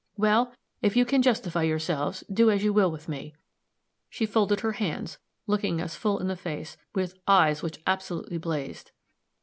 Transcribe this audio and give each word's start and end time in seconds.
Well, 0.17 0.51
if 0.81 0.95
you 0.95 1.05
can 1.05 1.21
justify 1.21 1.61
yourselves, 1.61 2.23
do 2.33 2.49
as 2.49 2.63
you 2.63 2.73
will 2.73 2.89
with 2.89 3.07
me!" 3.07 3.35
She 4.09 4.25
folded 4.25 4.61
her 4.61 4.71
hands, 4.71 5.19
looking 5.45 5.79
us 5.79 5.93
full 5.93 6.17
in 6.17 6.27
the 6.27 6.35
face 6.35 6.75
with 6.95 7.19
eyes 7.27 7.61
which 7.61 7.83
absolutely 7.85 8.39
blazed. 8.39 8.89